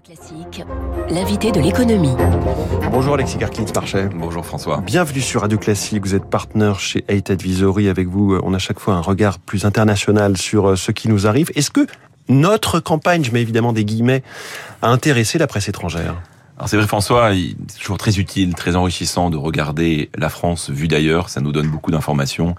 Classique, 0.00 0.62
l'invité 1.10 1.52
de 1.52 1.60
l'économie. 1.60 2.14
Bonjour 2.90 3.12
Alexis 3.12 3.36
Karklitz-Marchais. 3.36 4.08
Bonjour 4.14 4.44
François. 4.46 4.80
Bienvenue 4.80 5.20
sur 5.20 5.42
Radio 5.42 5.58
Classique. 5.58 6.02
Vous 6.02 6.14
êtes 6.14 6.24
partenaire 6.24 6.80
chez 6.80 7.04
Eight 7.08 7.28
Advisory. 7.28 7.90
Avec 7.90 8.08
vous, 8.08 8.38
on 8.42 8.54
a 8.54 8.58
chaque 8.58 8.80
fois 8.80 8.94
un 8.94 9.02
regard 9.02 9.38
plus 9.38 9.66
international 9.66 10.38
sur 10.38 10.70
euh, 10.70 10.76
ce 10.76 10.92
qui 10.92 11.10
nous 11.10 11.26
arrive. 11.26 11.50
Est-ce 11.56 11.70
que 11.70 11.86
notre 12.30 12.80
campagne, 12.80 13.22
je 13.22 13.32
mets 13.32 13.42
évidemment 13.42 13.74
des 13.74 13.84
guillemets, 13.84 14.22
a 14.80 14.88
intéressé 14.88 15.36
la 15.36 15.46
presse 15.46 15.68
étrangère? 15.68 16.22
Alors 16.56 16.70
c'est 16.70 16.78
vrai 16.78 16.86
François, 16.86 17.32
c'est 17.68 17.78
toujours 17.78 17.98
très 17.98 18.18
utile, 18.18 18.54
très 18.54 18.76
enrichissant 18.76 19.28
de 19.28 19.36
regarder 19.36 20.08
la 20.16 20.30
France 20.30 20.70
vue 20.70 20.88
d'ailleurs, 20.88 21.28
ça 21.28 21.42
nous 21.42 21.52
donne 21.52 21.68
beaucoup 21.68 21.90
d'informations. 21.90 22.54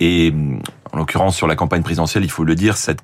Et 0.00 0.32
en 0.90 0.96
l'occurrence 0.96 1.36
sur 1.36 1.46
la 1.46 1.54
campagne 1.54 1.82
présidentielle, 1.82 2.24
il 2.24 2.30
faut 2.30 2.44
le 2.44 2.54
dire, 2.54 2.78
cette, 2.78 3.02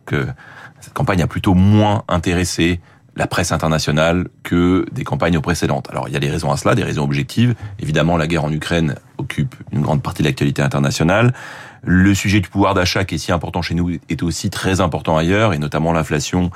cette 0.81 0.95
campagne 0.95 1.21
a 1.21 1.27
plutôt 1.27 1.53
moins 1.53 2.05
intéressé 2.09 2.81
la 3.19 3.27
presse 3.27 3.53
internationale 3.53 4.29
que 4.45 4.87
des 4.93 5.05
campagnes 5.05 5.41
précédentes. 5.41 5.89
Alors 5.91 6.09
il 6.09 6.15
y 6.15 6.17
a 6.17 6.21
des 6.21 6.31
raisons 6.31 6.51
à 6.53 6.57
cela, 6.57 6.75
des 6.75 6.85
raisons 6.85 7.03
objectives. 7.03 7.55
Évidemment, 7.81 8.17
la 8.17 8.29
guerre 8.29 8.45
en 8.45 8.53
Ukraine 8.53 8.95
occupe 9.19 9.57
une 9.73 9.83
grande 9.83 10.03
partie 10.03 10.23
de 10.23 10.29
l'actualité 10.29 10.63
internationale. 10.63 11.35
Le 11.83 12.15
sujet 12.15 12.41
du 12.41 12.49
pouvoir 12.49 12.75
d'achat 12.75 13.05
qui 13.05 13.17
est 13.17 13.19
si 13.19 13.33
important 13.33 13.61
chez 13.61 13.75
nous 13.75 13.91
est 14.09 14.23
aussi 14.23 14.51
très 14.51 14.81
important 14.81 15.17
ailleurs, 15.17 15.53
et 15.53 15.59
notamment 15.59 15.93
l'inflation 15.93 16.51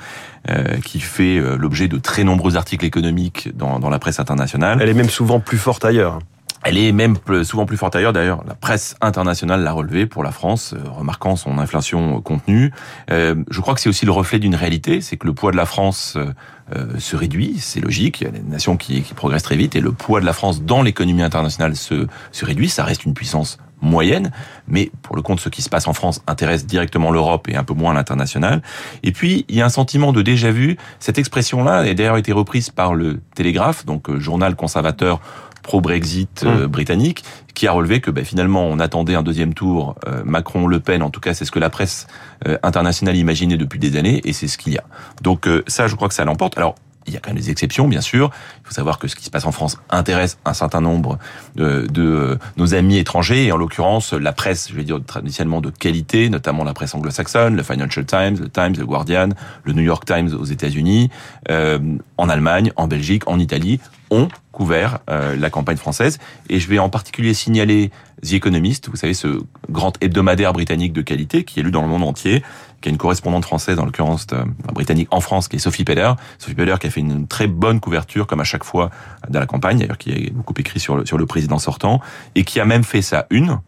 euh, 0.49 0.77
qui 0.83 0.99
fait 0.99 1.37
euh, 1.37 1.55
l'objet 1.57 1.87
de 1.87 1.97
très 1.97 2.23
nombreux 2.23 2.57
articles 2.57 2.85
économiques 2.85 3.49
dans, 3.55 3.79
dans 3.79 3.89
la 3.89 3.99
presse 3.99 4.19
internationale. 4.19 4.79
Elle 4.81 4.89
est 4.89 4.93
même 4.93 5.09
souvent 5.09 5.39
plus 5.39 5.57
forte 5.57 5.85
ailleurs. 5.85 6.19
Elle 6.63 6.77
est 6.77 6.93
même 6.93 7.17
souvent 7.43 7.65
plus 7.65 7.77
forte 7.77 7.95
ailleurs. 7.95 8.13
D'ailleurs, 8.13 8.43
la 8.47 8.55
presse 8.55 8.95
internationale 9.01 9.63
l'a 9.63 9.73
relevé 9.73 10.05
pour 10.05 10.23
la 10.23 10.31
France, 10.31 10.73
euh, 10.73 10.89
remarquant 10.89 11.35
son 11.35 11.57
inflation 11.57 12.21
contenue. 12.21 12.71
Euh, 13.11 13.35
je 13.49 13.59
crois 13.59 13.73
que 13.73 13.81
c'est 13.81 13.89
aussi 13.89 14.05
le 14.05 14.13
reflet 14.13 14.39
d'une 14.39 14.55
réalité, 14.55 15.01
c'est 15.01 15.17
que 15.17 15.27
le 15.27 15.33
poids 15.33 15.51
de 15.51 15.57
la 15.57 15.65
France 15.65 16.17
euh, 16.17 16.99
se 16.99 17.17
réduit, 17.17 17.57
c'est 17.59 17.81
logique. 17.81 18.21
Il 18.21 18.23
y 18.23 18.27
a 18.27 18.31
des 18.31 18.41
nations 18.41 18.77
qui, 18.77 19.01
qui 19.01 19.13
progressent 19.13 19.43
très 19.43 19.57
vite 19.57 19.75
et 19.75 19.81
le 19.81 19.91
poids 19.91 20.21
de 20.21 20.25
la 20.25 20.33
France 20.33 20.63
dans 20.63 20.81
l'économie 20.81 21.21
internationale 21.21 21.75
se, 21.75 22.07
se 22.31 22.45
réduit. 22.45 22.69
Ça 22.69 22.85
reste 22.85 23.03
une 23.03 23.13
puissance 23.13 23.57
moyenne, 23.81 24.31
mais 24.67 24.89
pour 25.01 25.17
le 25.17 25.21
compte, 25.21 25.41
ce 25.41 25.49
qui 25.49 25.61
se 25.61 25.69
passe 25.69 25.87
en 25.87 25.93
France 25.93 26.21
intéresse 26.25 26.65
directement 26.65 27.11
l'Europe 27.11 27.49
et 27.49 27.57
un 27.57 27.65
peu 27.65 27.73
moins 27.73 27.93
l'international. 27.93 28.61
Et 29.03 29.11
puis, 29.11 29.45
il 29.49 29.57
y 29.57 29.61
a 29.61 29.65
un 29.65 29.69
sentiment 29.69 30.13
de 30.13 30.21
déjà-vu. 30.21 30.77
Cette 30.99 31.17
expression-là 31.17 31.79
a 31.79 31.93
d'ailleurs 31.93 32.15
été 32.15 32.31
reprise 32.31 32.69
par 32.69 32.95
le 32.95 33.19
Télégraphe, 33.35 33.85
donc 33.85 34.09
journal 34.17 34.55
conservateur 34.55 35.19
pro-Brexit 35.63 36.43
euh, 36.43 36.67
mmh. 36.67 36.67
britannique, 36.67 37.23
qui 37.55 37.67
a 37.67 37.71
relevé 37.71 38.01
que 38.01 38.11
ben, 38.11 38.23
finalement 38.23 38.65
on 38.65 38.79
attendait 38.79 39.15
un 39.15 39.23
deuxième 39.23 39.55
tour 39.55 39.95
euh, 40.07 40.21
Macron-Le 40.25 40.79
Pen, 40.79 41.01
en 41.01 41.09
tout 41.09 41.19
cas 41.19 41.33
c'est 41.33 41.45
ce 41.45 41.51
que 41.51 41.59
la 41.59 41.71
presse 41.71 42.05
euh, 42.47 42.57
internationale 42.61 43.15
imaginait 43.15 43.57
depuis 43.57 43.79
des 43.79 43.97
années, 43.97 44.21
et 44.25 44.33
c'est 44.33 44.47
ce 44.47 44.59
qu'il 44.59 44.73
y 44.73 44.77
a. 44.77 44.83
Donc 45.23 45.49
ça, 45.67 45.87
je 45.87 45.95
crois 45.95 46.07
que 46.09 46.13
ça 46.13 46.25
l'emporte. 46.25 46.57
Alors 46.57 46.75
il 47.05 47.13
y 47.13 47.17
a 47.17 47.19
quand 47.19 47.31
même 47.31 47.41
des 47.41 47.49
exceptions, 47.49 47.87
bien 47.87 48.01
sûr. 48.01 48.31
Il 48.63 48.67
faut 48.67 48.73
savoir 48.73 48.97
que 48.97 49.07
ce 49.07 49.15
qui 49.15 49.25
se 49.25 49.29
passe 49.29 49.45
en 49.45 49.51
France 49.51 49.77
intéresse 49.89 50.37
un 50.45 50.53
certain 50.53 50.81
nombre 50.81 51.17
de, 51.55 51.85
de 51.91 52.37
nos 52.57 52.75
amis 52.75 52.97
étrangers, 52.97 53.45
et 53.45 53.51
en 53.51 53.57
l'occurrence 53.57 54.13
la 54.13 54.31
presse, 54.31 54.69
je 54.69 54.75
vais 54.75 54.83
dire 54.83 54.99
traditionnellement 55.05 55.61
de 55.61 55.69
qualité, 55.69 56.29
notamment 56.29 56.63
la 56.63 56.73
presse 56.73 56.95
anglo-saxonne, 56.95 57.55
le 57.55 57.63
Financial 57.63 58.05
Times, 58.05 58.37
le 58.39 58.49
Times, 58.49 58.75
le 58.77 58.85
Guardian, 58.85 59.29
le 59.63 59.73
New 59.73 59.83
York 59.83 60.05
Times 60.05 60.33
aux 60.33 60.45
États-Unis, 60.45 61.09
euh, 61.49 61.79
en 62.17 62.29
Allemagne, 62.29 62.71
en 62.75 62.87
Belgique, 62.87 63.27
en 63.27 63.39
Italie, 63.39 63.79
ont 64.13 64.29
couvert 64.51 64.99
euh, 65.09 65.35
la 65.35 65.49
campagne 65.49 65.77
française. 65.77 66.19
Et 66.49 66.59
je 66.59 66.69
vais 66.69 66.79
en 66.79 66.89
particulier 66.89 67.33
signaler 67.33 67.91
The 68.21 68.33
Economist, 68.33 68.87
vous 68.89 68.95
savez, 68.95 69.13
ce 69.13 69.41
grand 69.69 69.93
hebdomadaire 69.99 70.53
britannique 70.53 70.93
de 70.93 71.01
qualité 71.01 71.43
qui 71.43 71.59
est 71.59 71.63
lu 71.63 71.71
dans 71.71 71.81
le 71.81 71.87
monde 71.87 72.03
entier, 72.03 72.43
qui 72.79 72.89
a 72.89 72.91
une 72.91 72.97
correspondante 72.97 73.43
française, 73.43 73.79
en 73.79 73.85
l'occurrence 73.85 74.27
euh, 74.31 74.43
britannique 74.73 75.07
en 75.11 75.19
France, 75.19 75.47
qui 75.47 75.55
est 75.55 75.59
Sophie 75.59 75.83
Peller. 75.83 76.11
Sophie 76.37 76.55
Peller 76.55 76.75
qui 76.79 76.87
a 76.87 76.89
fait 76.89 77.01
une 77.01 77.27
très 77.27 77.47
bonne 77.47 77.79
couverture, 77.79 78.27
comme 78.27 78.39
à 78.39 78.45
chaque 78.45 78.63
fois, 78.63 78.91
de 79.27 79.37
la 79.39 79.45
campagne, 79.45 79.79
d'ailleurs 79.79 79.97
qui 79.97 80.11
a 80.11 80.31
beaucoup 80.31 80.53
écrit 80.57 80.79
sur 80.79 80.97
le, 80.97 81.05
sur 81.05 81.17
le 81.17 81.25
président 81.25 81.57
sortant, 81.57 81.99
et 82.35 82.43
qui 82.43 82.59
a 82.59 82.65
même 82.65 82.83
fait 82.83 83.01
sa 83.01 83.25
une. 83.29 83.59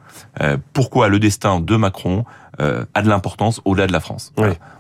Euh, 0.42 0.58
pourquoi 0.74 1.10
le 1.10 1.20
destin 1.20 1.60
de 1.60 1.76
Macron 1.76 2.26
euh, 2.60 2.86
a 2.94 3.02
de 3.02 3.10
l'importance 3.10 3.62
au-delà 3.66 3.88
de 3.88 3.94
la 3.94 4.00
France. 4.00 4.34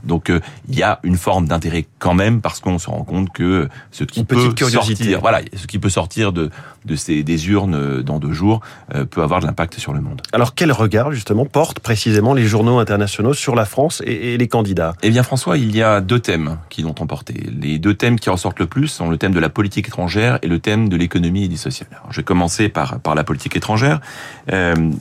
Donc 0.04 0.30
euh, 0.30 0.40
il 0.70 0.78
y 0.78 0.84
a 0.84 1.00
une 1.04 1.18
forme 1.18 1.48
d'intérêt 1.48 1.86
quand 2.00 2.14
même 2.14 2.42
parce 2.42 2.60
qu'on 2.60 2.78
se 2.80 2.90
rend 2.90 3.04
compte 3.04 3.32
que 3.34 3.68
ce 3.92 4.04
qui 4.04 4.24
peut 4.24 4.54
sortir, 4.70 5.20
voilà, 5.20 5.42
ce 5.56 5.68
qui 5.68 5.80
peut 5.80 5.90
sortir 5.90 6.32
de 6.32 6.50
de 6.86 6.96
ces 6.96 7.24
des 7.24 7.50
urnes 7.50 8.04
dans 8.04 8.20
deux 8.20 8.32
jours 8.32 8.62
euh, 8.94 9.06
peut 9.06 9.24
avoir 9.24 9.40
de 9.40 9.48
l'impact 9.48 9.80
sur 9.80 9.94
le 9.94 10.02
monde. 10.02 10.22
Alors 10.34 10.54
quel 10.54 10.72
regard 10.72 11.12
justement 11.12 11.46
portent 11.46 11.80
précisément 11.80 12.34
les 12.34 12.46
journaux 12.46 12.78
internationaux 12.78 13.34
sur 13.34 13.56
la 13.56 13.66
France 13.66 14.04
et, 14.06 14.34
et 14.34 14.38
les 14.38 14.48
candidats? 14.48 14.94
Eh 15.02 15.10
bien 15.10 15.24
François, 15.24 15.58
il 15.58 15.76
y 15.76 15.82
a 15.82 16.02
deux 16.02 16.20
thèmes 16.20 16.58
qui 16.70 16.84
l'ont 16.84 16.96
emporté. 17.00 17.34
Les 17.60 17.80
deux 17.80 17.96
thèmes 17.96 18.20
qui 18.20 18.30
ressortent 18.30 18.60
le 18.60 18.68
plus 18.68 18.88
sont 18.88 19.10
le 19.10 19.18
thème 19.18 19.34
de 19.34 19.40
la 19.40 19.50
politique 19.50 19.88
étrangère 19.88 20.38
et 20.44 20.48
le 20.48 20.60
thème 20.60 20.88
de 20.90 20.96
l'économie 20.96 21.46
et 21.46 21.48
du 21.48 21.58
social. 21.58 21.88
Alors, 21.92 22.12
je 22.12 22.18
vais 22.18 22.24
commencer 22.24 22.70
par 22.70 23.00
par 23.00 23.16
la 23.16 23.24
politique 23.24 23.56
étrangère 23.56 24.00
euh, 24.52 24.92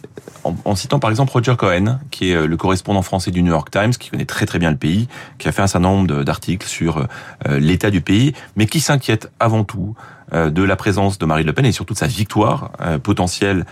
en, 0.45 0.55
en 0.65 0.75
citant 0.75 0.99
par 0.99 1.11
exemple 1.11 1.33
Roger 1.33 1.57
Cohen, 1.57 1.99
qui 2.11 2.31
est 2.31 2.47
le 2.47 2.57
correspondant 2.65 3.03
français 3.03 3.31
du 3.31 3.43
New 3.43 3.53
York 3.53 3.71
Times, 3.71 3.91
qui 3.91 4.09
connaît 4.09 4.25
très 4.25 4.47
très 4.47 4.59
bien 4.59 4.71
le 4.71 4.79
pays, 4.79 5.07
qui 5.37 5.49
a 5.49 5.53
fait 5.53 5.61
un 5.61 5.67
certain 5.67 5.87
nombre 5.87 6.25
d'articles 6.25 6.67
sur 6.67 6.97
euh, 6.97 7.59
l'état 7.59 7.91
du 7.91 8.01
pays, 8.01 8.33
mais 8.57 8.65
qui 8.65 8.81
s'inquiète 8.81 9.31
avant 9.39 9.65
tout 9.65 9.95
euh, 10.24 10.24
de 10.33 10.63
la 10.63 10.77
présence 10.77 11.19
de 11.19 11.27
Marine 11.27 11.47
Le 11.47 11.53
Pen 11.53 11.67
et 11.67 11.73
surtout 11.73 11.95
de 11.95 11.99
sa 11.99 12.07
victoire 12.07 12.73
euh, 12.81 12.99
potentielle 12.99 13.65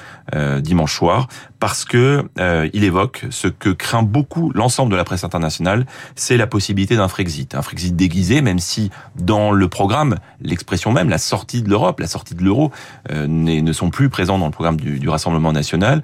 dimanche 0.60 0.96
soir, 0.96 1.28
parce 1.58 1.84
que 1.84 2.24
il 2.72 2.84
évoque 2.84 3.26
ce 3.30 3.48
que 3.48 3.68
craint 3.68 4.02
beaucoup 4.02 4.50
l'ensemble 4.54 4.92
de 4.92 4.96
la 4.96 5.04
presse 5.04 5.24
internationale, 5.24 5.86
c'est 6.14 6.36
la 6.36 6.46
possibilité 6.46 6.96
d'un 6.96 7.08
Frexit, 7.08 7.54
un 7.54 7.62
Frexit 7.62 7.94
déguisé, 7.94 8.40
même 8.40 8.58
si 8.58 8.90
dans 9.16 9.52
le 9.52 9.68
programme, 9.68 10.16
l'expression 10.40 10.92
même, 10.92 11.08
la 11.08 11.18
sortie 11.18 11.62
de 11.62 11.68
l'Europe, 11.68 12.00
la 12.00 12.06
sortie 12.06 12.34
de 12.34 12.42
l'euro, 12.42 12.70
ne 13.10 13.72
sont 13.72 13.90
plus 13.90 14.08
présents 14.08 14.38
dans 14.38 14.46
le 14.46 14.52
programme 14.52 14.76
du, 14.76 14.98
du 14.98 15.08
Rassemblement 15.08 15.52
national. 15.52 16.02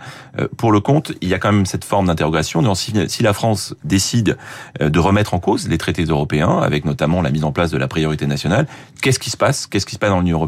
pour 0.57 0.73
le 0.73 0.81
compte, 0.81 1.13
il 1.21 1.29
y 1.29 1.35
a 1.35 1.39
quand 1.39 1.53
même 1.53 1.67
cette 1.67 1.85
forme 1.85 2.07
d'interrogation. 2.07 2.63
Si, 2.75 3.23
la 3.23 3.33
France 3.33 3.75
décide 3.85 4.37
euh, 4.81 4.91
de 4.91 4.99
remettre 4.99 5.35
en 5.35 5.41
cause 5.41 5.69
les 5.69 5.79
traités 5.79 6.05
européens, 6.05 6.59
avec 6.59 6.85
notamment 6.85 7.23
la 7.23 7.31
mise 7.31 7.45
en 7.45 7.53
place 7.53 7.71
de 7.71 7.79
la 7.79 7.89
priorité 7.89 8.27
nationale, 8.27 8.67
qu'est-ce 9.03 9.19
qui 9.19 9.31
se 9.31 9.37
passe? 9.37 9.67
Qu'est-ce 9.67 9.87
qui 9.87 9.95
se 9.95 9.99
passe 9.99 10.11
dans 10.11 10.21
l'Union 10.21 10.39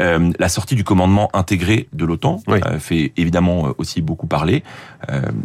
euh, 0.00 0.30
La 0.38 0.48
sortie 0.48 0.74
du 0.74 0.84
commandement 0.84 1.28
intégré 1.34 1.88
de 1.92 2.04
l'OTAN 2.04 2.40
euh, 2.48 2.78
fait 2.78 3.12
évidemment 3.16 3.68
aussi 3.78 4.02
beaucoup 4.02 4.26
parler, 4.26 4.62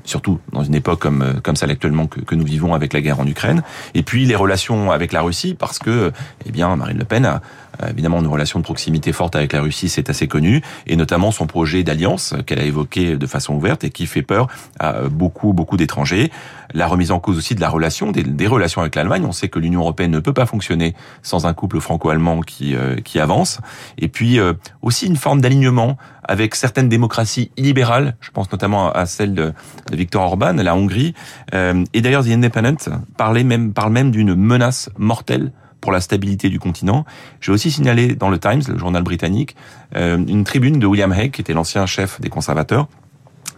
surtout 0.03 0.39
dans 0.51 0.63
une 0.63 0.75
époque 0.75 0.99
comme 0.99 1.39
comme 1.43 1.55
celle 1.55 1.71
actuellement 1.71 2.07
que, 2.07 2.19
que, 2.21 2.35
nous 2.35 2.45
vivons 2.45 2.73
avec 2.73 2.93
la 2.93 3.01
guerre 3.01 3.19
en 3.19 3.27
Ukraine. 3.27 3.61
Et 3.93 4.03
puis 4.03 4.25
les 4.25 4.35
relations 4.35 4.91
avec 4.91 5.11
la 5.11 5.21
Russie, 5.21 5.55
parce 5.57 5.77
que 5.79 6.11
eh 6.45 6.51
bien 6.51 6.75
Marine 6.75 6.97
Le 6.97 7.05
Pen 7.05 7.25
a 7.25 7.41
évidemment 7.89 8.19
une 8.19 8.27
relation 8.27 8.59
de 8.59 8.63
proximité 8.63 9.11
forte 9.13 9.35
avec 9.35 9.53
la 9.53 9.61
Russie, 9.61 9.89
c'est 9.89 10.09
assez 10.09 10.27
connu, 10.27 10.61
et 10.87 10.95
notamment 10.95 11.31
son 11.31 11.47
projet 11.47 11.83
d'alliance 11.83 12.33
qu'elle 12.45 12.59
a 12.59 12.63
évoqué 12.63 13.15
de 13.15 13.27
façon 13.27 13.55
ouverte 13.55 13.83
et 13.83 13.89
qui 13.89 14.05
fait 14.05 14.21
peur 14.21 14.47
à 14.79 15.03
beaucoup 15.09 15.53
beaucoup 15.53 15.77
d'étrangers. 15.77 16.31
La 16.73 16.87
remise 16.87 17.11
en 17.11 17.19
cause 17.19 17.37
aussi 17.37 17.53
de 17.55 17.61
la 17.61 17.69
relation, 17.69 18.11
des, 18.11 18.47
relations 18.47 18.81
avec 18.81 18.95
l'Allemagne. 18.95 19.25
On 19.25 19.33
sait 19.33 19.49
que 19.49 19.59
l'Union 19.59 19.81
européenne 19.81 20.11
ne 20.11 20.19
peut 20.19 20.33
pas 20.33 20.45
fonctionner 20.45 20.95
sans 21.21 21.45
un 21.45 21.53
couple 21.53 21.79
franco-allemand 21.79 22.41
qui 22.41 22.75
euh, 22.75 22.95
qui 22.95 23.19
avance. 23.19 23.59
Et 23.97 24.07
puis 24.07 24.39
euh, 24.39 24.53
aussi 24.81 25.07
une 25.07 25.17
forme 25.17 25.41
d'alignement 25.41 25.97
avec 26.23 26.55
certaines 26.55 26.89
démocraties 26.89 27.51
illibérales. 27.57 28.15
Je 28.21 28.31
pense 28.31 28.51
notamment 28.51 28.91
à 28.91 29.05
celle 29.05 29.33
de, 29.33 29.53
de 29.89 29.95
Viktor 29.95 30.23
Orban, 30.23 30.53
la 30.53 30.75
Hongrie. 30.75 31.13
Euh, 31.53 31.83
et 31.93 32.01
d'ailleurs, 32.01 32.23
The 32.23 32.29
Independent 32.29 32.89
parlait 33.17 33.43
même 33.43 33.73
parle 33.73 33.91
même 33.91 34.11
d'une 34.11 34.35
menace 34.35 34.89
mortelle 34.97 35.51
pour 35.81 35.91
la 35.91 35.99
stabilité 35.99 36.49
du 36.49 36.59
continent. 36.59 37.05
J'ai 37.41 37.51
aussi 37.51 37.71
signalé 37.71 38.15
dans 38.15 38.29
le 38.29 38.39
Times, 38.39 38.61
le 38.67 38.77
journal 38.77 39.03
britannique, 39.03 39.55
une 39.93 40.43
tribune 40.43 40.79
de 40.79 40.85
William 40.85 41.11
Hague, 41.11 41.31
qui 41.31 41.41
était 41.41 41.53
l'ancien 41.53 41.85
chef 41.85 42.21
des 42.21 42.29
conservateurs, 42.29 42.87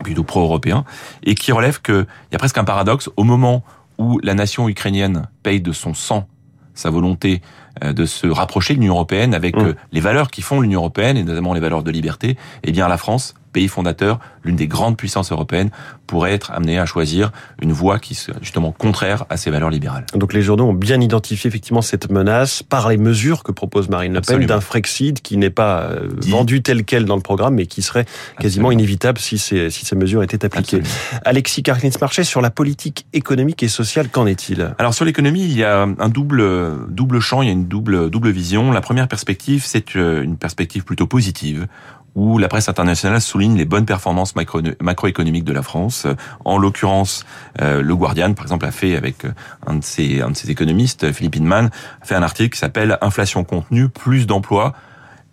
plutôt 0.04 0.24
pro-européen, 0.24 0.86
et 1.24 1.36
qui 1.36 1.52
relève 1.52 1.82
qu'il 1.82 2.08
y 2.32 2.36
a 2.36 2.40
presque 2.40 2.58
un 2.58 2.64
paradoxe 2.64 3.10
au 3.18 3.24
moment 3.24 3.64
où 3.98 4.20
la 4.24 4.34
nation 4.34 4.68
ukrainienne 4.70 5.28
paye 5.44 5.62
de 5.62 5.72
son 5.72 5.94
sang 5.94 6.28
sa 6.74 6.90
volonté 6.90 7.42
euh, 7.84 7.94
de 7.94 8.06
se 8.06 8.28
rapprocher 8.28 8.74
de 8.74 8.80
l'Union 8.80 8.96
européenne 8.96 9.34
avec 9.34 9.56
mmh. 9.56 9.66
euh, 9.66 9.74
les 9.92 10.00
valeurs 10.00 10.32
qui 10.32 10.42
font 10.42 10.62
l'Union 10.62 10.80
européenne 10.80 11.18
et 11.18 11.24
notamment 11.24 11.54
les 11.54 11.60
valeurs 11.60 11.84
de 11.84 11.92
liberté, 11.92 12.38
eh 12.64 12.72
bien 12.72 12.88
la 12.88 12.98
France 12.98 13.36
pays 13.54 13.70
fondateur, 13.70 14.20
l'une 14.44 14.58
des 14.58 14.68
grandes 14.68 14.98
puissances 14.98 15.32
européennes, 15.32 15.70
pourrait 16.08 16.34
être 16.34 16.52
amené 16.52 16.78
à 16.78 16.86
choisir 16.86 17.32
une 17.62 17.72
voie 17.72 18.00
qui 18.00 18.16
soit 18.16 18.36
justement 18.42 18.72
contraire 18.72 19.26
à 19.30 19.38
ses 19.38 19.50
valeurs 19.50 19.70
libérales. 19.70 20.06
Donc 20.14 20.34
les 20.34 20.42
journaux 20.42 20.66
ont 20.66 20.74
bien 20.74 21.00
identifié 21.00 21.48
effectivement 21.48 21.82
cette 21.82 22.12
menace 22.12 22.62
par 22.64 22.90
les 22.90 22.98
mesures 22.98 23.44
que 23.44 23.52
propose 23.52 23.88
Marine 23.90 24.14
Le 24.14 24.22
Pen 24.22 24.46
d'un 24.46 24.60
Frexit 24.60 25.22
qui 25.22 25.38
n'est 25.38 25.50
pas 25.50 25.84
euh, 25.84 26.10
vendu 26.28 26.62
tel 26.62 26.84
quel 26.84 27.06
dans 27.06 27.16
le 27.16 27.22
programme, 27.22 27.56
mais 27.56 27.66
qui 27.66 27.82
serait 27.82 28.06
quasiment 28.40 28.72
inévitable 28.72 29.20
si 29.20 29.38
ces, 29.38 29.70
si 29.70 29.86
ces 29.86 29.96
mesures 29.96 30.24
étaient 30.24 30.44
appliquées. 30.44 30.78
Absolument. 30.78 31.22
Alexis 31.26 31.64
Karklins-Marchais, 31.64 32.24
sur 32.24 32.42
la 32.42 32.50
politique 32.50 33.06
économique 33.14 33.64
et 33.64 33.68
sociale, 33.68 34.10
qu'en 34.10 34.26
est-il? 34.26 34.76
Alors 34.78 34.94
sur 34.94 35.06
l'économie, 35.06 35.44
il 35.44 35.58
y 35.58 35.64
a 35.64 35.84
un 35.84 36.10
double, 36.10 36.44
double 36.90 37.20
champ, 37.20 37.42
il 37.42 37.46
y 37.46 37.50
a 37.50 37.54
une 37.54 37.68
double, 37.68 38.10
double 38.10 38.32
vision. 38.32 38.72
La 38.72 38.82
première 38.82 39.08
perspective, 39.08 39.64
c'est 39.66 39.96
euh, 39.96 40.24
une 40.24 40.38
perspective 40.38 40.84
plutôt 40.84 41.08
positive 41.08 41.68
où 42.16 42.38
la 42.38 42.48
presse 42.48 42.70
internationale 42.70 43.22
souligne 43.22 43.58
les 43.58 43.66
bonnes 43.66 43.86
performances 43.86 44.36
macroéconomiques 44.36 45.44
de 45.44 45.54
la 45.54 45.64
France. 45.64 46.06
En 46.46 46.58
l'occurrence, 46.58 47.26
euh, 47.62 47.82
le 47.82 47.96
Guardian, 47.96 48.34
par 48.34 48.46
exemple, 48.46 48.66
a 48.66 48.72
fait 48.72 48.96
avec 48.96 49.26
un 49.66 49.76
de 49.76 49.84
ses, 49.84 50.22
un 50.22 50.32
économistes, 50.32 51.12
Philippe 51.12 51.36
Inman, 51.36 51.70
a 52.02 52.06
fait 52.06 52.16
un 52.16 52.24
article 52.24 52.52
qui 52.52 52.60
s'appelle 52.60 52.98
Inflation 53.02 53.44
contenue, 53.44 53.90
plus 53.90 54.28
d'emplois. 54.28 54.74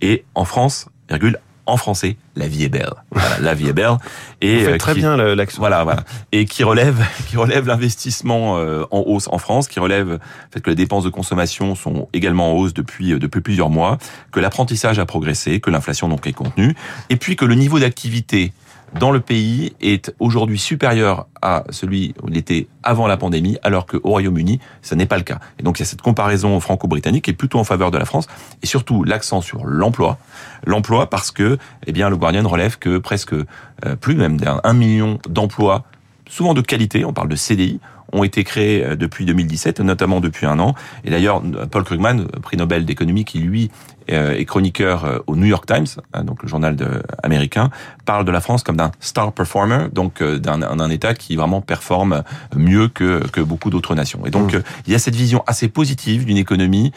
Et 0.01 0.25
en 0.35 0.45
France, 0.45 0.89
virgule, 1.09 1.39
en 1.71 1.77
français, 1.77 2.17
la 2.37 2.49
vie 2.49 2.65
est 2.65 2.69
belle. 2.69 2.93
la 3.41 3.55
vie 3.55 3.69
est 3.69 3.73
belle. 3.73 3.97
Et 4.41 4.65
euh, 4.65 4.77
très 4.79 4.95
bien 4.95 5.17
l'accent. 5.17 5.59
Voilà, 5.59 5.85
voilà. 5.85 6.05
Et 6.33 6.45
qui 6.45 6.65
relève, 6.65 7.05
qui 7.29 7.37
relève 7.37 7.67
l'investissement 7.67 8.59
euh, 8.59 8.85
en 8.91 9.03
hausse 9.07 9.29
en 9.31 9.39
France, 9.39 9.69
qui 9.69 9.81
relève 9.81 10.09
le 10.09 10.19
fait 10.53 10.61
que 10.61 10.71
les 10.71 10.77
dépenses 10.77 11.05
de 11.05 11.11
consommation 11.11 11.75
sont 11.75 12.09
également 12.13 12.53
en 12.53 12.57
hausse 12.57 12.75
depuis 12.75 13.13
euh, 13.13 13.19
depuis 13.19 13.41
plusieurs 13.41 13.71
mois, 13.71 13.99
que 14.33 14.41
l'apprentissage 14.41 14.99
a 14.99 15.07
progressé, 15.07 15.61
que 15.61 15.71
l'inflation 15.71 16.09
donc 16.09 16.27
est 16.27 16.33
contenue, 16.33 16.75
et 17.09 17.17
puis 17.17 17.37
que 17.37 17.45
le 17.45 17.55
niveau 17.55 17.79
d'activité 17.79 18.53
dans 18.99 19.11
le 19.11 19.21
pays 19.21 19.75
est 19.81 20.15
aujourd'hui 20.19 20.59
supérieur 20.59 21.27
à 21.43 21.65
celui 21.71 22.15
où 22.23 22.29
il 22.29 22.37
était 22.37 22.67
avant 22.83 23.07
la 23.07 23.17
pandémie, 23.17 23.57
alors 23.63 23.87
qu'au 23.87 24.01
Royaume-Uni, 24.03 24.61
ce 24.83 24.95
n'est 24.95 25.07
pas 25.07 25.17
le 25.17 25.23
cas. 25.23 25.39
Et 25.59 25.63
donc 25.63 25.79
il 25.79 25.83
y 25.83 25.85
a 25.85 25.87
cette 25.87 26.03
comparaison 26.03 26.59
franco-britannique 26.61 27.25
qui 27.25 27.31
est 27.31 27.35
plutôt 27.35 27.59
en 27.59 27.65
faveur 27.65 27.91
de 27.91 27.99
la 27.99 28.05
France, 28.05 28.27
et 28.63 28.67
surtout 28.67 29.05
l'accent 29.05 29.41
sur 29.41 29.65
l'emploi. 29.65 30.19
L'emploi 30.67 31.09
parce 31.09 31.31
que, 31.31 31.59
eh 31.87 31.93
bien, 31.93 32.11
le 32.11 32.17
Guardian 32.17 32.47
relève 32.49 32.79
que 32.79 32.99
presque 32.99 33.33
euh, 33.33 33.47
plus 34.01 34.17
même 34.17 34.39
d'un 34.39 34.73
million 34.73 35.19
d'emplois, 35.29 35.85
souvent 36.29 36.55
de 36.55 36.61
qualité, 36.61 37.05
on 37.05 37.13
parle 37.13 37.29
de 37.29 37.37
CDI, 37.37 37.81
ont 38.13 38.25
été 38.25 38.45
créés 38.45 38.85
euh, 38.85 38.97
depuis 38.97 39.25
2017, 39.25 39.81
notamment 39.81 40.21
depuis 40.21 40.47
un 40.47 40.59
an. 40.59 40.75
Et 41.05 41.11
d'ailleurs, 41.11 41.43
Paul 41.71 41.85
Krugman, 41.85 42.27
prix 42.43 42.57
Nobel 42.57 42.85
d'économie, 42.85 43.25
qui 43.25 43.39
lui 43.39 43.71
euh, 44.11 44.37
est 44.37 44.45
chroniqueur 44.45 45.05
euh, 45.05 45.19
au 45.27 45.37
New 45.37 45.47
York 45.47 45.67
Times, 45.67 45.87
hein, 46.13 46.25
donc 46.25 46.43
le 46.43 46.49
journal 46.49 46.77
de, 46.77 47.03
américain, 47.23 47.71
parle 48.05 48.25
de 48.25 48.31
la 48.31 48.41
France 48.41 48.63
comme 48.63 48.77
d'un 48.77 48.91
star 49.01 49.33
performer, 49.33 49.89
donc 49.93 50.23
d'un 50.23 50.91
État 50.91 51.15
qui 51.15 51.37
vraiment 51.37 51.61
performe 51.61 52.23
mieux 52.57 52.89
que, 52.89 53.27
que 53.29 53.41
beaucoup 53.41 53.71
d'autres 53.71 53.95
nations. 53.95 54.21
Et 54.27 54.31
donc, 54.31 54.55
mmh. 54.55 54.63
il 54.87 54.93
y 54.93 54.97
a 54.97 54.99
cette 54.99 55.15
vision 55.15 55.43
assez 55.47 55.69
positive 55.69 56.25
d'une 56.25 56.37
économie 56.37 56.93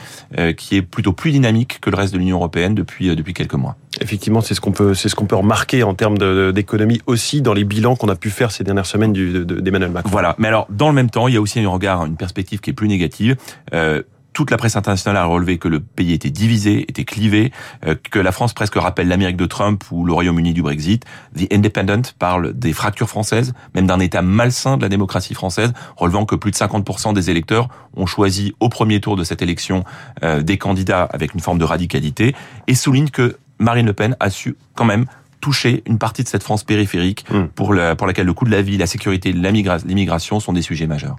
qui 0.58 0.76
est 0.76 0.82
plutôt 0.82 1.14
plus 1.14 1.32
dynamique 1.32 1.80
que 1.80 1.90
le 1.90 1.96
reste 1.96 2.14
de 2.14 2.18
l'Union 2.18 2.38
européenne 2.38 2.74
depuis 2.76 3.16
depuis 3.16 3.34
quelques 3.34 3.54
mois. 3.54 3.76
Effectivement, 4.02 4.42
c'est 4.42 4.56
ce 4.56 4.62
qu'on 4.62 4.72
peut 4.72 4.94
c'est 4.94 5.10
ce 5.10 5.16
qu'on 5.16 5.26
peut 5.26 5.36
remarquer 5.36 5.84
en 5.84 5.94
termes 5.94 6.18
d'économie 6.52 7.02
aussi 7.06 7.42
dans 7.42 7.54
les 7.54 7.64
bilans 7.64 7.96
qu'on 7.96 8.10
a 8.10 8.16
pu 8.16 8.30
faire 8.30 8.52
ces 8.52 8.64
dernières 8.64 8.86
semaines 8.86 9.14
d'Emmanuel 9.14 9.92
Macron. 9.92 10.10
Voilà, 10.12 10.36
mais 10.40 10.48
alors 10.48 10.68
dans 10.70 10.88
le 10.88 10.96
même 10.96 11.10
temps, 11.10 11.28
il 11.28 11.36
y 11.36 11.38
a 11.38 11.42
aussi 11.42 11.60
un 11.60 11.70
regard, 11.70 12.06
une 12.06 12.18
perspective 12.18 12.60
qui 12.60 12.72
est 12.72 12.74
plus 12.74 12.88
négative. 12.88 13.36
Euh, 13.74 14.02
toute 14.34 14.52
la 14.52 14.58
presse 14.58 14.76
internationale 14.76 15.18
a 15.18 15.26
relevé 15.26 15.58
que 15.58 15.68
le 15.68 15.80
pays 15.80 16.14
était 16.14 16.30
divisé, 16.30 16.82
était 16.90 17.06
clivé, 17.06 17.52
euh, 17.86 17.96
que 18.12 18.20
la 18.20 18.32
France 18.32 18.54
presque 18.54 18.76
rappelle 18.76 19.08
l'Amérique 19.08 19.38
de 19.38 19.46
Trump 19.46 19.84
ou 19.92 20.06
le 20.06 20.12
Royaume-Uni 20.12 20.54
du 20.54 20.62
Brexit. 20.62 21.06
The 21.38 21.52
Independent 21.54 22.14
parle 22.18 22.54
des 22.54 22.74
fractures 22.74 23.10
françaises, 23.10 23.54
même 23.76 23.88
d'un 23.88 24.00
état 24.00 24.22
malsain 24.22 24.78
de 24.78 24.82
la 24.82 24.90
démocratie 24.90 25.34
française, 25.34 25.74
relevant 25.96 26.26
que 26.26 26.36
plus 26.36 26.52
de 26.52 26.56
50% 26.56 27.14
des 27.14 27.30
électeurs 27.30 27.70
ont 27.96 28.08
choisi 28.08 28.54
au 28.60 28.70
premier 28.70 29.00
tour 29.00 29.16
de 29.16 29.24
cette 29.24 29.42
élection 29.42 29.84
euh, 30.24 30.42
des 30.42 30.58
candidats 30.58 31.04
avec 31.04 31.34
une 31.34 31.40
forme 31.40 31.60
de 31.60 31.66
radicalité, 31.66 32.36
et 32.68 32.76
souligne 32.76 33.10
que 33.10 33.38
Marine 33.60 33.86
Le 33.86 33.94
Pen 33.94 34.18
a 34.20 34.30
su 34.30 34.56
quand 34.76 34.86
même 34.86 35.06
toucher 35.42 35.84
une 35.86 36.00
partie 36.00 36.24
de 36.24 36.28
cette 36.28 36.44
France 36.44 36.64
périphérique 36.64 37.26
hmm. 37.30 37.48
pour, 37.54 37.76
pour 37.98 38.08
laquelle 38.08 38.26
le 38.26 38.34
coût 38.34 38.46
de 38.46 38.52
la 38.52 38.62
vie, 38.62 38.78
la 38.78 38.88
sécurité, 38.88 39.34
l'immigration 39.34 40.40
sont 40.40 40.54
des 40.54 40.62
sujets 40.62 40.88
majeurs. 40.88 41.18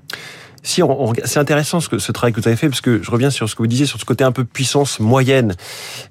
Si 0.64 0.82
on, 0.82 1.12
c'est 1.24 1.38
intéressant 1.38 1.80
ce, 1.80 1.90
que, 1.90 1.98
ce 1.98 2.10
travail 2.10 2.32
que 2.32 2.40
vous 2.40 2.48
avez 2.48 2.56
fait 2.56 2.70
parce 2.70 2.80
que 2.80 3.02
je 3.02 3.10
reviens 3.10 3.28
sur 3.28 3.48
ce 3.48 3.54
que 3.54 3.62
vous 3.62 3.66
disiez 3.66 3.84
sur 3.84 4.00
ce 4.00 4.04
côté 4.06 4.24
un 4.24 4.32
peu 4.32 4.44
puissance 4.44 4.98
moyenne. 4.98 5.54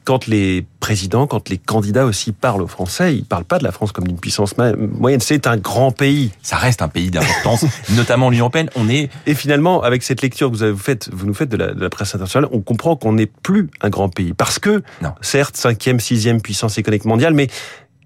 Quand 0.05 0.27
les 0.27 0.65
présidents, 0.79 1.25
quand 1.25 1.49
les 1.49 1.57
candidats 1.57 2.05
aussi 2.05 2.31
parlent 2.31 2.61
aux 2.61 2.67
Français, 2.67 3.15
ils 3.15 3.25
parlent 3.25 3.45
pas 3.45 3.57
de 3.57 3.63
la 3.63 3.71
France 3.71 3.91
comme 3.91 4.07
d'une 4.07 4.19
puissance 4.19 4.55
moyenne. 4.77 5.21
C'est 5.21 5.47
un 5.47 5.57
grand 5.57 5.91
pays. 5.91 6.31
Ça 6.43 6.57
reste 6.57 6.83
un 6.83 6.87
pays 6.87 7.09
d'importance, 7.09 7.65
notamment 7.95 8.29
l'Union 8.29 8.45
européenne. 8.45 8.69
On 8.75 8.89
est 8.89 9.09
et 9.25 9.33
finalement 9.33 9.81
avec 9.81 10.03
cette 10.03 10.21
lecture 10.21 10.51
que 10.51 10.55
vous 10.55 10.63
avez 10.63 10.77
faite, 10.77 11.09
vous 11.11 11.25
nous 11.25 11.33
faites 11.33 11.49
de 11.49 11.57
la, 11.57 11.73
de 11.73 11.81
la 11.81 11.89
presse 11.89 12.09
internationale, 12.09 12.47
on 12.51 12.61
comprend 12.61 12.95
qu'on 12.95 13.13
n'est 13.13 13.25
plus 13.25 13.71
un 13.81 13.89
grand 13.89 14.09
pays 14.09 14.33
parce 14.33 14.59
que 14.59 14.83
non. 15.01 15.13
certes 15.21 15.57
cinquième, 15.57 15.99
sixième 15.99 16.41
puissance 16.41 16.77
économique 16.77 17.05
mondiale, 17.05 17.33
mais 17.33 17.47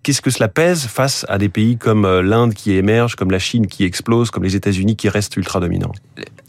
Qu'est-ce 0.07 0.21
que 0.21 0.29
cela 0.29 0.47
pèse 0.47 0.85
face 0.85 1.25
à 1.27 1.37
des 1.37 1.49
pays 1.49 1.75
comme 1.75 2.05
euh, 2.05 2.21
l'Inde 2.21 2.53
qui 2.53 2.71
émerge, 2.71 3.15
comme 3.15 3.29
la 3.29 3.39
Chine 3.39 3.67
qui 3.67 3.83
explose, 3.83 4.31
comme 4.31 4.43
les 4.43 4.55
États-Unis 4.55 4.95
qui 4.95 5.09
restent 5.09 5.35
ultra 5.35 5.59
dominants? 5.59 5.91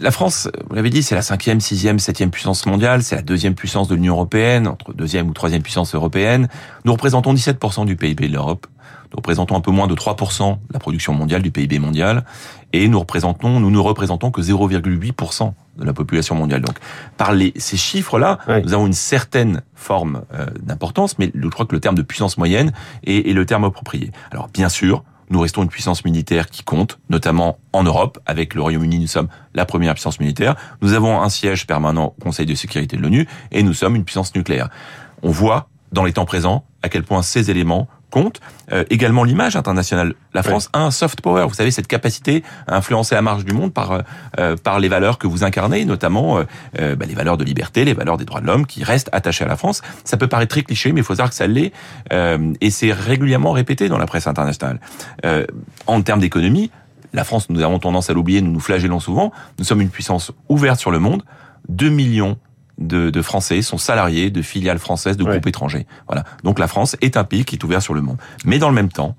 La 0.00 0.12
France, 0.12 0.48
vous 0.68 0.76
l'avez 0.76 0.90
dit, 0.90 1.02
c'est 1.02 1.16
la 1.16 1.22
cinquième, 1.22 1.60
sixième, 1.60 1.98
septième 1.98 2.30
puissance 2.30 2.66
mondiale, 2.66 3.02
c'est 3.02 3.16
la 3.16 3.22
deuxième 3.22 3.56
puissance 3.56 3.88
de 3.88 3.96
l'Union 3.96 4.14
européenne, 4.14 4.68
entre 4.68 4.92
deuxième 4.92 5.28
ou 5.28 5.32
troisième 5.32 5.60
puissance 5.60 5.92
européenne. 5.92 6.48
Nous 6.84 6.92
représentons 6.92 7.34
17% 7.34 7.84
du 7.84 7.96
PIB 7.96 8.28
de 8.28 8.34
l'Europe. 8.34 8.68
Nous 9.10 9.16
représentons 9.16 9.56
un 9.56 9.60
peu 9.60 9.72
moins 9.72 9.88
de 9.88 9.96
3% 9.96 10.52
de 10.52 10.58
la 10.72 10.78
production 10.78 11.14
mondiale, 11.14 11.42
du 11.42 11.50
PIB 11.50 11.80
mondial, 11.80 12.24
et 12.72 12.86
nous 12.86 13.00
représentons, 13.00 13.58
nous 13.58 13.72
ne 13.72 13.78
représentons 13.78 14.30
que 14.30 14.40
0,8% 14.40 15.52
de 15.78 15.84
la 15.84 15.92
population 15.92 16.36
mondiale. 16.36 16.60
Donc, 16.60 16.76
par 17.16 17.32
les, 17.32 17.52
ces 17.56 17.76
chiffres-là, 17.76 18.38
nous 18.62 18.74
avons 18.74 18.86
une 18.86 18.92
certaine 18.92 19.62
forme 19.74 20.22
euh, 20.32 20.46
d'importance, 20.62 21.18
mais 21.18 21.32
je 21.34 21.48
crois 21.48 21.66
que 21.66 21.74
le 21.74 21.80
terme 21.80 21.96
de 21.96 22.02
puissance 22.02 22.38
moyenne 22.38 22.72
est, 23.02 23.28
est 23.28 23.32
le 23.32 23.46
terme 23.46 23.64
approprié. 23.64 24.12
Alors, 24.30 24.48
bien 24.48 24.68
sûr, 24.68 25.02
nous 25.30 25.40
restons 25.40 25.62
une 25.62 25.68
puissance 25.68 26.04
militaire 26.04 26.48
qui 26.48 26.62
compte, 26.62 26.98
notamment 27.10 27.58
en 27.72 27.82
Europe. 27.82 28.18
Avec 28.26 28.54
le 28.54 28.62
Royaume-Uni, 28.62 28.98
nous 28.98 29.06
sommes 29.06 29.28
la 29.54 29.64
première 29.64 29.94
puissance 29.94 30.20
militaire. 30.20 30.56
Nous 30.82 30.92
avons 30.94 31.20
un 31.20 31.28
siège 31.28 31.66
permanent 31.66 32.14
au 32.18 32.22
Conseil 32.22 32.46
de 32.46 32.54
sécurité 32.54 32.96
de 32.96 33.02
l'ONU 33.02 33.26
et 33.52 33.62
nous 33.62 33.74
sommes 33.74 33.96
une 33.96 34.04
puissance 34.04 34.34
nucléaire. 34.34 34.68
On 35.22 35.30
voit 35.30 35.68
dans 35.92 36.04
les 36.04 36.12
temps 36.12 36.26
présents 36.26 36.64
à 36.82 36.88
quel 36.88 37.02
point 37.02 37.22
ces 37.22 37.50
éléments 37.50 37.88
compte. 38.10 38.40
Euh, 38.72 38.84
également 38.90 39.24
l'image 39.24 39.56
internationale. 39.56 40.14
La 40.34 40.42
France 40.42 40.68
a 40.72 40.80
un 40.80 40.90
soft 40.90 41.20
power, 41.20 41.46
vous 41.48 41.54
savez, 41.54 41.70
cette 41.70 41.86
capacité 41.86 42.42
à 42.66 42.76
influencer 42.76 43.14
la 43.14 43.22
marge 43.22 43.44
du 43.44 43.52
monde 43.52 43.72
par 43.72 43.92
euh, 43.92 44.00
euh, 44.38 44.56
par 44.56 44.78
les 44.80 44.88
valeurs 44.88 45.18
que 45.18 45.26
vous 45.26 45.44
incarnez, 45.44 45.84
notamment 45.84 46.38
bah, 46.38 47.06
les 47.06 47.14
valeurs 47.14 47.36
de 47.36 47.44
liberté, 47.44 47.84
les 47.84 47.94
valeurs 47.94 48.16
des 48.16 48.24
droits 48.24 48.40
de 48.40 48.46
l'homme, 48.46 48.66
qui 48.66 48.84
restent 48.84 49.08
attachées 49.12 49.44
à 49.44 49.48
la 49.48 49.56
France. 49.56 49.82
Ça 50.04 50.16
peut 50.16 50.26
paraître 50.26 50.50
très 50.50 50.62
cliché, 50.62 50.92
mais 50.92 51.00
il 51.00 51.04
faut 51.04 51.14
savoir 51.14 51.30
que 51.30 51.36
ça 51.36 51.46
l'est, 51.46 51.72
et 52.10 52.70
c'est 52.70 52.92
régulièrement 52.92 53.52
répété 53.52 53.88
dans 53.88 53.98
la 53.98 54.06
presse 54.06 54.26
internationale. 54.26 54.80
en 55.86 56.02
termes 56.02 56.20
d'économie, 56.20 56.70
la 57.12 57.24
France, 57.24 57.48
nous 57.48 57.62
avons 57.62 57.78
tendance 57.78 58.10
à 58.10 58.12
l'oublier, 58.12 58.42
nous 58.42 58.52
nous 58.52 58.60
flagellons 58.60 59.00
souvent. 59.00 59.32
Nous 59.58 59.64
sommes 59.64 59.80
une 59.80 59.90
puissance 59.90 60.32
ouverte 60.48 60.80
sur 60.80 60.90
le 60.90 60.98
monde. 60.98 61.22
2 61.68 61.88
millions 61.88 62.38
de, 62.78 63.10
de, 63.10 63.22
Français 63.22 63.62
sont 63.62 63.78
salariés 63.78 64.30
de 64.30 64.42
filiales 64.42 64.78
françaises 64.78 65.16
de 65.16 65.24
groupes 65.24 65.46
étrangers. 65.46 65.86
Voilà. 66.06 66.24
Donc 66.44 66.58
la 66.58 66.68
France 66.68 66.96
est 67.00 67.16
un 67.16 67.24
pays 67.24 67.44
qui 67.44 67.56
est 67.56 67.64
ouvert 67.64 67.82
sur 67.82 67.94
le 67.94 68.00
monde. 68.00 68.18
Mais 68.44 68.58
dans 68.58 68.68
le 68.68 68.74
même 68.74 68.90
temps, 68.90 69.16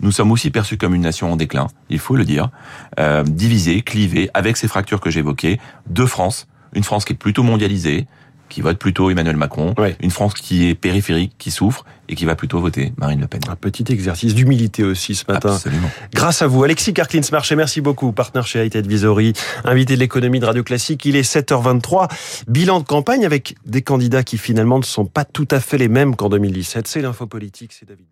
nous 0.00 0.10
sommes 0.10 0.32
aussi 0.32 0.50
perçus 0.50 0.76
comme 0.76 0.94
une 0.94 1.02
nation 1.02 1.32
en 1.32 1.36
déclin, 1.36 1.68
il 1.88 2.00
faut 2.00 2.16
le 2.16 2.24
dire, 2.24 2.50
euh, 2.98 3.22
divisée, 3.22 3.82
clivée, 3.82 4.28
avec 4.34 4.56
ces 4.56 4.66
fractures 4.66 5.00
que 5.00 5.10
j'évoquais, 5.10 5.60
deux 5.88 6.06
France, 6.06 6.48
une 6.74 6.82
France 6.82 7.04
qui 7.04 7.12
est 7.12 7.16
plutôt 7.16 7.44
mondialisée, 7.44 8.06
qui 8.52 8.60
vote 8.60 8.78
plutôt 8.78 9.10
Emmanuel 9.10 9.36
Macron, 9.36 9.74
une 10.00 10.10
France 10.10 10.34
qui 10.34 10.68
est 10.68 10.74
périphérique, 10.74 11.32
qui 11.38 11.50
souffre 11.50 11.84
et 12.08 12.14
qui 12.14 12.24
va 12.24 12.34
plutôt 12.34 12.60
voter 12.60 12.92
Marine 12.98 13.20
Le 13.20 13.26
Pen. 13.26 13.40
Un 13.48 13.56
petit 13.56 13.84
exercice 13.90 14.34
d'humilité 14.34 14.84
aussi 14.84 15.14
ce 15.14 15.24
matin. 15.26 15.54
Absolument. 15.54 15.90
Grâce 16.12 16.42
à 16.42 16.46
vous, 16.46 16.62
Alexis 16.62 16.92
Karklins 16.92 17.22
Marché, 17.32 17.56
merci 17.56 17.80
beaucoup, 17.80 18.12
partenaire 18.12 18.46
chez 18.46 18.60
Hightech 18.60 18.84
Advisory, 18.84 19.32
invité 19.64 19.94
de 19.94 20.00
l'économie 20.00 20.40
de 20.40 20.46
Radio 20.46 20.62
Classique. 20.62 21.04
Il 21.06 21.16
est 21.16 21.22
7h23, 21.22 22.08
bilan 22.48 22.80
de 22.80 22.84
campagne 22.84 23.24
avec 23.24 23.56
des 23.64 23.82
candidats 23.82 24.22
qui 24.22 24.36
finalement 24.36 24.78
ne 24.78 24.84
sont 24.84 25.06
pas 25.06 25.24
tout 25.24 25.48
à 25.50 25.60
fait 25.60 25.78
les 25.78 25.88
mêmes 25.88 26.14
qu'en 26.14 26.28
2017. 26.28 26.86
C'est 26.86 27.00
l'info 27.00 27.26
politique, 27.26 27.72
c'est 27.72 27.88
David 27.88 28.06